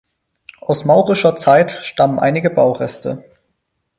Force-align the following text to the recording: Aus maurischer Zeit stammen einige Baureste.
Aus 0.61 0.83
maurischer 0.83 1.35
Zeit 1.35 1.77
stammen 1.83 2.17
einige 2.17 2.49
Baureste. 2.49 3.23